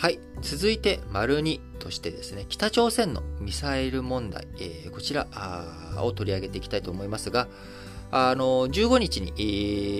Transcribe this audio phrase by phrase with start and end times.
[0.00, 0.18] はい。
[0.40, 5.26] 続いて、丸2としてですね、北朝鮮のミサイル問題、えー、こちら
[5.98, 7.48] を取り上げていきたいと思いますが、
[8.10, 9.42] あの、15日に、え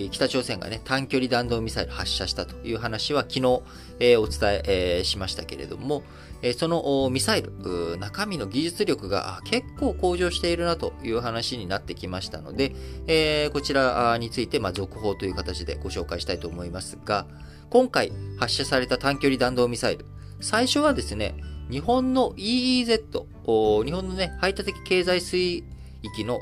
[0.07, 3.63] ー、北朝鮮がね、短距離弾道ミサイル発射したという話は昨日、
[3.99, 6.03] えー、お伝ええー、しましたけれども、
[6.41, 12.75] えそのミサイル、中身の技術力が結構向上しているなという話になってきましたので、
[13.07, 17.27] えこちらについて、まあ、続報という形でご紹介したいと思いますが、
[17.71, 20.05] 今回発射された短距離弾道ミサイル、
[20.41, 21.37] 最初はですね、
[21.71, 25.63] 日本の EEZ、日本のね、排他的経済水
[26.03, 26.41] 域の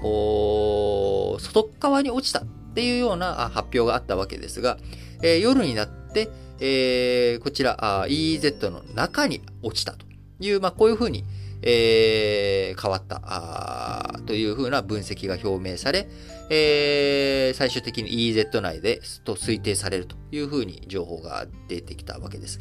[1.38, 4.78] 外側に落ちたっていうような発表があったわけですが、
[5.22, 10.06] えー、夜になって、えー、こちら EEZ の中に落ちたと
[10.40, 11.24] いう、まあ、こういうふうに、
[11.62, 16.08] えー、変わったというふうな分析が表明され、
[16.50, 22.60] えー、最終的に EEZ 内でと推定されるというふうに情報が出てきたわけです。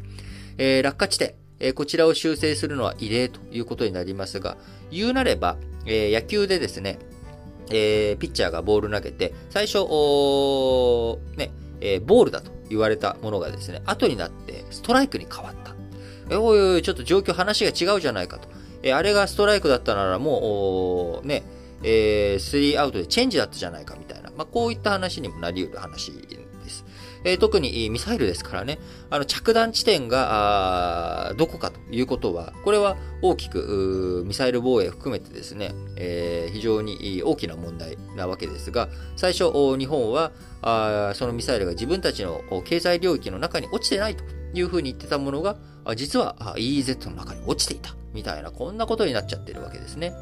[0.58, 4.56] えー、落下地点、えー、こちらを修正するのは異例ということになりますが、
[4.90, 6.98] 言うなれば、えー、野球でですね、
[7.70, 9.78] えー、ピッチャーがボール投げて、最初、
[11.36, 15.74] ね、えー、ボールだと言われたものがですね、後になってストライクに変わった。
[16.30, 18.48] えおいおい、ちょっと状況、話が違うじゃないかと。
[18.82, 21.42] え、あれがストライクだったならもう、ね、
[21.82, 26.84] えー、スリーアウトでチェンジだったじゃないかみたいな、まあ、こういった話にもなり得る話です。
[27.24, 28.78] えー、特にミサイルですからね、
[29.10, 45.56] あの着弾地点がどこかということは、これは大きくミサイル防衛含めてですね、えー、非常に大きな問題なわけですが、最初、日本はあそのミサイルが自分たちの経済領域の中に落ちてないというふうに言ってたものが、
[45.96, 47.94] 実は EEZ の中に落ちていた。
[48.18, 50.12] みたいな、こんなことになっちゃってるわけですね。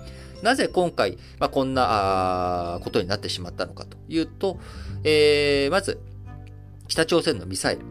[0.42, 4.58] なぜ今回、まあ、こんなことになってしまったのかというと、
[5.02, 5.98] えー、まず、
[6.88, 7.82] 北朝鮮のミサイル、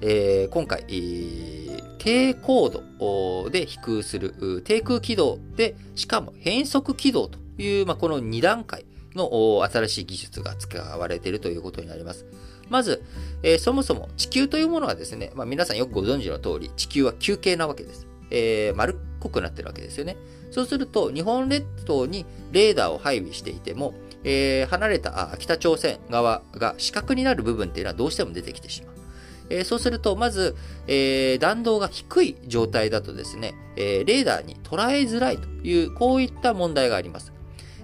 [0.00, 8.86] えー、今回、えー、低高度で飛空する、低空軌道で、しかも変速軌道という、まあ、この2段階
[9.16, 12.26] の新しい技術が使われているということになります。
[12.68, 13.02] まず、
[13.42, 18.06] えー、そもそも地球というものはですね、まあ、皆さんよくご存知の通り、地球は球形なわけです。
[18.30, 20.16] えー、丸っ濃くなってるわけですよね。
[20.50, 23.94] そうすると、日本列島にレーダーを配備していても、
[24.24, 28.94] えー、離れた北朝鮮側が死角になる部分っていうのはどうしても出てきてしまう。
[29.50, 30.56] えー、そうすると、まず、
[30.86, 37.32] えー、弾道が低い状態だとですね、え、レーダーに捉えづらいという、こういった問題があります。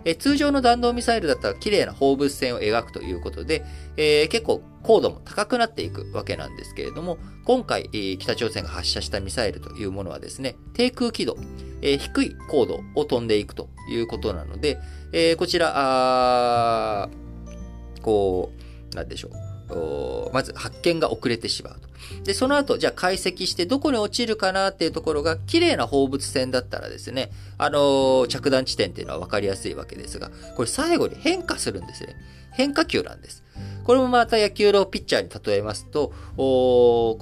[0.05, 3.65] え通常の弾道ミサイルだったら綺麗な放物線を描くということで、
[3.97, 11.37] えー、結構高度も高くなっていくわけなんですけれども、今回、え、北朝鮮が発射したミサイルというものはですね、低空軌道、
[11.81, 14.79] えー、低い高度を飛んでいくということなので、
[15.13, 17.09] えー、こちら、あ
[18.03, 18.53] こ
[18.93, 20.31] う、なんでしょう。
[20.33, 21.89] まず発見が遅れてしまうと。
[22.25, 32.17] で、その後、じゃあ解析してどこに落ちるかなっていうところが綺麗な放物線だったらですね、あのー、着弾地点っていうのは分かりやすいわけですが、これ最後に変化するんですね。
[32.53, 33.43] 変化球なんです。
[33.85, 37.19] これもまた野球のピッチャーに例えますと、こ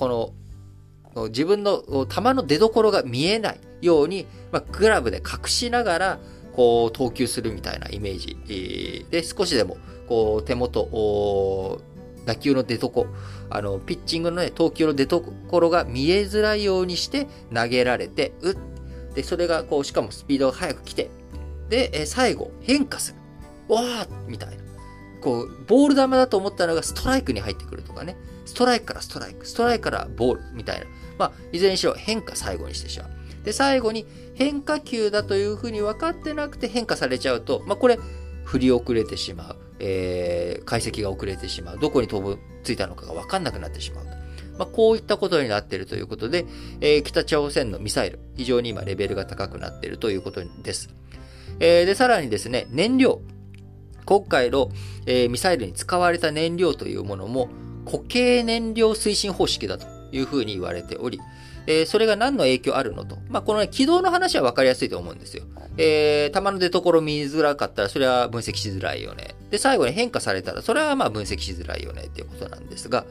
[1.15, 6.19] の、自分の球の出所が見えないように、まあ、グラブで隠しながら、
[6.55, 10.83] こう投球するみたいなイメージで少しでもこう手元
[12.25, 13.07] 打球の出所
[13.51, 18.57] あのピッチングのね投球の出所が見えづらいようにして投げられてうっ
[19.15, 21.11] でそれがこうしかもスピードが速く来て
[21.69, 23.19] でえ最後変化する。
[23.75, 24.63] わーみたいな。
[25.21, 28.17] こうボール球だと思ったのがストライクに入ってくるとかね。
[28.45, 30.87] ストライクからストライクストライクからボールみたいな。
[31.19, 33.11] まあいずれにしろ変化最後にしてしまう。
[33.45, 37.99] で最後に変化球だというふうに分かってなくて変化されちゃうと、まあ、これ、
[38.45, 44.05] 振り遅れてしまう、えー、解析が遅れてしまう、どこに飛ぶ、ついたのかが分かんなくなってしまう。
[44.57, 46.47] まあ、こういったことになっているということで、
[46.81, 50.91] えー、北朝鮮のミサイル、非常に今レベルが高くなっているということです。
[51.59, 53.21] えー、で、さらにですね、燃料。
[54.05, 54.71] 今回の、
[55.07, 57.49] えー、ミサイルに使われた燃料というものも、
[57.85, 61.19] 固形燃料推進方式だというふうに言われており、
[61.67, 63.19] えー、それが何の影響あるのと。
[63.29, 65.45] まあ、この、ね、軌道の話は分かりやすいと思うんですよ。
[65.77, 69.35] えー、弾の出所見づらかったら、それは分析しづらいよね。
[69.51, 73.05] で、最後に変化されたら、それはまあ分析しづらいよねっていうことなんですが、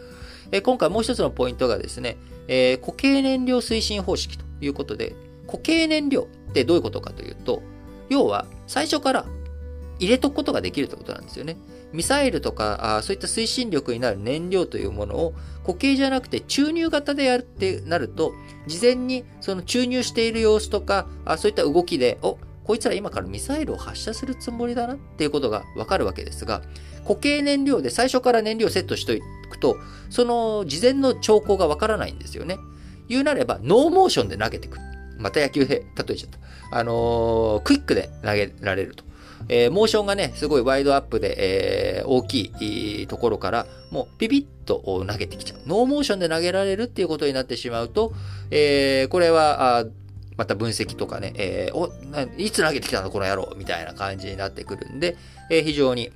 [0.51, 2.17] えー、今回もう一つのポイントがですね、
[2.47, 5.15] えー、固形燃料推進方式ということで、
[5.47, 7.61] 固形燃料ってどういうことかというと、
[8.09, 9.25] 要は最初から
[9.99, 11.57] 入れとくことができるってことなんですよね。
[11.93, 15.33] ミサイルとかあそういった推進力になる燃料というものを
[15.65, 18.33] 固形じゃなくて注入型でやるってなると、
[18.67, 26.61] 事前にその注入している様子とか、あそういった動きで、おこいつら今からミサイルを発射するつもりだなっていうことがわかるわけですが、
[27.03, 29.77] 固形燃料で最初から燃料をセットしておくと、
[30.09, 32.57] その事前の兆候がわからないんですよね。
[33.07, 34.83] 言うなれば、ノーモーションで投げてくる。
[35.19, 36.39] また野球で例えちゃった。
[36.77, 39.03] あのー、クイックで投げられると。
[39.49, 42.51] えー、モーションがね、すごいワインドアップで、えー、大き
[43.01, 45.59] いところから、もうピピッと投げてきちゃう。
[45.67, 48.13] ノーモーションで投げられるっていうことになってしまうと、
[48.49, 49.85] えー、これは、
[50.37, 51.91] また分析とかね、えー、お、
[52.37, 55.17] いつ投げてきたのこの野郎みたいな感じになってくるんで、
[55.49, 56.11] えー、非常に、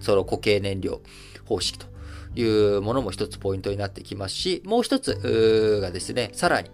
[0.00, 1.00] その固形燃料
[1.46, 1.86] 方式と
[2.34, 6.70] いうものも一つポイントになってきますし、もう一つがですね、さらに、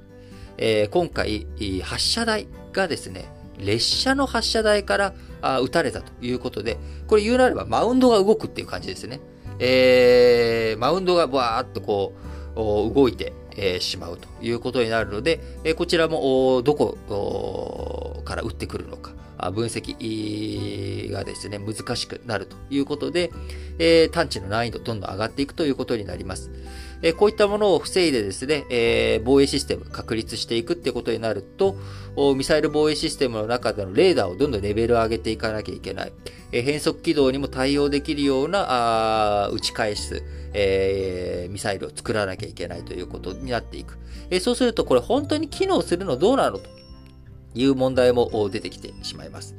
[0.59, 1.47] えー、今回、
[1.83, 3.27] 発射台がですね、
[3.61, 9.21] 列車の発射台からあ撃たれたということで、これ言うなればマウンドが動くっていう感じですね。
[9.59, 12.15] えー、マウンドがバーっとこ
[12.57, 12.61] う、
[12.95, 19.13] 動いて、えー、しまうということになるので、えー、こちらもどこから撃ってくるのか、
[19.53, 23.31] 分析がですね、難しくなるということで、
[23.79, 26.51] えー、探知の難易度どんどん上がっていくということになります。
[27.03, 31.77] えこういったものを防いでですね、え防衛システム確立していくってことになると、
[32.37, 36.13] ミサイル防衛システムの中でのレーダーをどんどんレベル上げていかなきゃいけない。
[36.53, 43.99] え変速軌道にも対応できるような、あ打ち返す、えー、ミサイルを作らなきゃいけないということになっていく。
[44.31, 46.69] えそうすると、これ本当に機能するのどうなのと
[47.55, 49.55] いう問題も出てきてしまいます。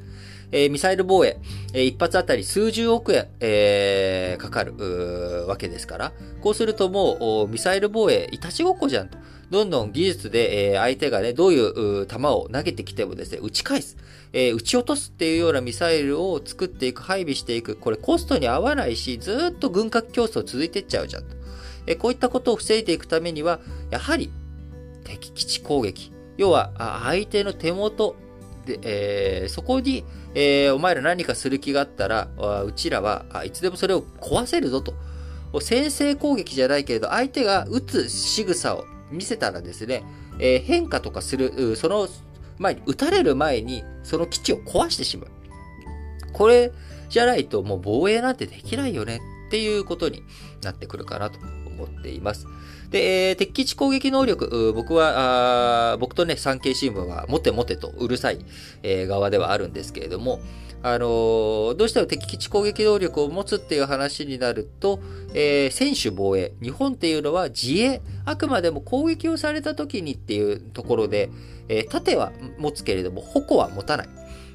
[0.52, 1.38] えー、ミサイル防衛、
[1.74, 9.18] えー、一発あたり数十億円、えー、かかるわけですから、こうするともう、ミサイル防衛、いたちごっこじゃんと。
[9.52, 13.98] どんどん技術で、えー、相手がね、どういう弾を投げてきてもですね、撃ち返す、
[14.32, 17.76] えー、撃ち落とすっていうようなミサイルを作っていく、配備していく。
[17.76, 21.36] これコストに合わないし、ずっと軍拡競争続いていっちゃうじゃんと。
[21.86, 23.60] えー、こういったことを防いでいくためには、
[23.90, 24.32] やはり
[25.04, 26.14] 敵基地攻撃。
[26.38, 26.72] 要は、
[27.04, 28.16] 相手の手元
[28.66, 32.30] で、えー、そこに、えー、お前ら何かする気があったら、
[32.66, 34.94] うちらはいつでもそれを壊せるぞと。
[35.60, 40.04] 先制攻撃じゃないけれど、相手が撃つ仕草を見せたらですね、
[40.40, 42.08] えー、変化とかする、その
[42.58, 45.32] 前に、撃たれる前に、その基地を壊してしまう。
[46.34, 46.72] これ
[47.10, 50.24] じゃないともう防衛なんてできないよねっていうことに
[50.64, 52.48] なってくるかなと思っています。
[52.92, 58.40] で、えー、敵基地攻撃能力、僕は、あ僕とね、産経新聞は、もてもてとうるさい、
[58.84, 60.40] えー、側ではあるんですけれども、
[60.84, 65.00] あのー、どうしても敵基地攻撃能力を持つっていう話になると、
[65.34, 66.54] えー、専守防衛。
[66.62, 68.02] 日本っていうのは自衛。
[68.26, 71.30] あくまでも攻撃をされた時にっていうところで、
[71.70, 74.10] えー、盾は持つけれども、矛は持たない。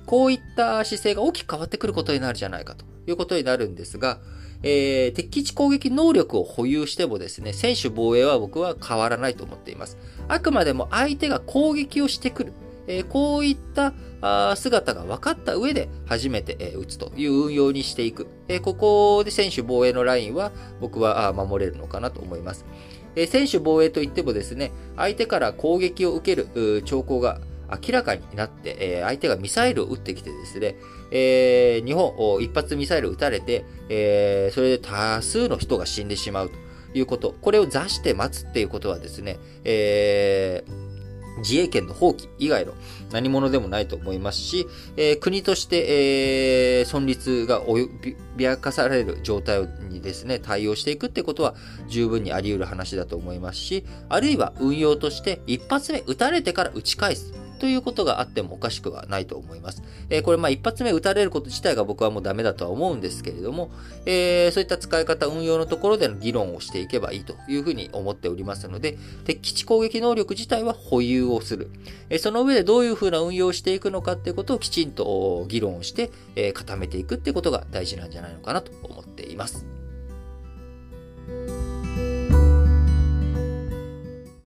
[0.05, 4.19] こういった姿勢が大きく変わってくることになるじゃないかということになるんですが、
[4.63, 9.99] えー、敵基地攻撃能力を保有してもですね、選手防衛は僕は変わらないと思っています。
[10.29, 12.53] あくまでも相手が攻撃をしてくる。
[12.89, 18.29] えー、こういったあ姿が分かった上で初めて、えー、打つという運用にしていく。
[18.49, 22.65] えー、ここで選手防衛のラインは僕は守れるのかなと思います。
[23.15, 30.77] えー、選手防衛といってもですね、相手から攻撃を受ける兆候が明らかになって、え、相手がミサイルを撃ってきてですね、
[31.11, 36.55] え、日本、一発ミサイル撃たれて、え、それで多数の人が死んでしまうと
[36.97, 37.35] いうこと。
[37.41, 40.65] これを座して待つっていうことはですね、え、
[41.39, 42.73] 自衛権の放棄以外の
[43.13, 44.67] 何者でもないと思いますし、
[44.97, 51.55] えー、国として、えー、存立が脅かされる状態にですね、対応していくってことは
[51.89, 57.46] 十分にあり得る話だと思いますし、あるいは運用として一発目撃たれてから撃ち返す。
[57.59, 59.83] ということがあってもおかしくはないと思います。
[60.11, 63.71] えー、これまあ一発目打たれること自体が僕はもうダメだとは思うんですけれども、
[64.05, 71.71] えー、そういった使い方、運用のところでの議論をしていけばいいというふうに思っておりますので、敵基地攻撃能力自体は保有をする。
[72.11, 79.86] えー、その上でどういうふうな運用をしていくのかっていうことをきちんと議論をして、え固めていくってことが大事なんじゃないのかなと思っています。